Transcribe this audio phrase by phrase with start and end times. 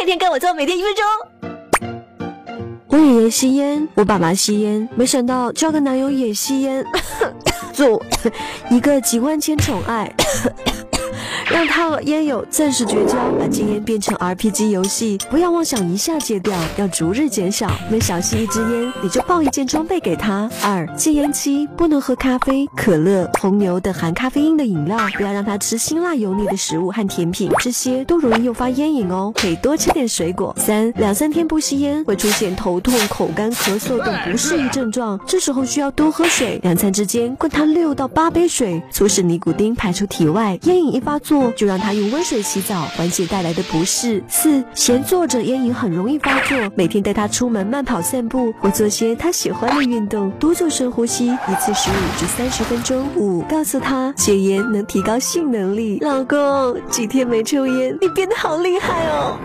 [0.00, 1.04] 天天跟我做，每天一分钟。
[2.86, 6.82] 我爷爷吸烟，我爸妈吸烟，没想到交个男友也吸烟，
[7.74, 8.02] 做
[8.70, 10.10] 一个几万千宠爱。
[11.50, 17.68] 让他和烟友暂时绝交，把戒烟变成 RPG 游戏，不要妄想一下戒掉，要逐日减少。
[17.90, 20.48] 每少吸一支烟，你就报一件装备给他。
[20.62, 29.32] 二戒烟期不能喝咖啡、可乐、红牛等含咖啡因的饮料，不要让他吃辛辣油腻的食物和甜品，这些都容易诱发烟瘾哦。
[29.34, 30.54] 可以多吃点水果。
[30.56, 40.56] 三两三天不吸烟，会出现头痛、口干、咳嗽等不适应症状，这时候需要多喝水，两餐之间灌他六到八杯水，促使尼古丁排出体外。
[40.62, 41.39] 烟瘾一发作。
[41.56, 44.22] 就让他用温水洗澡，缓解带来的不适。
[44.28, 53.06] 四，闲坐着烟瘾很容易发作，每天带他出门慢跑、散步，或做些他喜欢的运动，多做深呼吸，一次十五至三十分钟。
[53.16, 55.98] 五，告诉他戒烟能提高性能力。
[56.00, 59.36] 老公，几天没抽烟，你变得好厉害哦。